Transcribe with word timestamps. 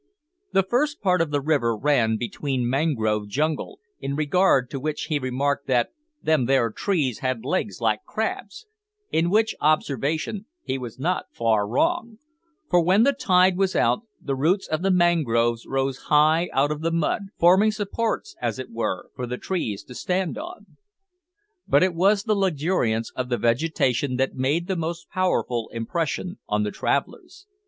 The 0.51 0.63
first 0.63 0.99
part 0.99 1.21
of 1.21 1.29
the 1.29 1.41
river 1.41 1.77
ran 1.77 2.17
between 2.17 2.67
mangrove 2.67 3.27
jungle, 3.27 3.79
in 3.99 4.15
regard 4.15 4.67
to 4.71 4.79
which 4.79 5.01
he 5.09 5.19
remarked 5.19 5.67
that 5.67 5.89
"them 6.23 6.45
there 6.47 6.71
trees 6.71 7.19
had 7.19 7.45
legs 7.45 7.79
like 7.81 8.03
crabs," 8.03 8.65
in 9.11 9.29
which 9.29 9.53
observation 9.61 10.47
he 10.63 10.79
was 10.79 10.97
not 10.97 11.27
far 11.31 11.67
wrong, 11.67 12.17
for, 12.67 12.81
when 12.83 13.03
the 13.03 13.13
tide 13.13 13.57
was 13.57 13.75
out, 13.75 13.99
the 14.19 14.33
roots 14.35 14.67
of 14.67 14.81
the 14.81 14.89
mangroves 14.89 15.67
rose 15.67 15.99
high 16.05 16.49
out 16.51 16.71
of 16.71 16.81
the 16.81 16.91
mud, 16.91 17.27
forming 17.37 17.69
supports, 17.69 18.35
as 18.41 18.57
it 18.57 18.71
were, 18.71 19.11
for 19.15 19.27
the 19.27 19.37
trees 19.37 19.83
to 19.83 19.93
stand 19.93 20.35
on. 20.35 20.65
But 21.67 21.83
it 21.83 21.93
was 21.93 22.23
the 22.23 22.33
luxuriance 22.35 23.11
of 23.15 23.29
the 23.29 23.37
vegetation 23.37 24.15
that 24.15 24.33
made 24.33 24.65
the 24.67 24.75
most 24.75 25.11
powerful 25.11 25.69
impression 25.71 26.39
on 26.49 26.63
the 26.63 26.71
travellers. 26.71 27.45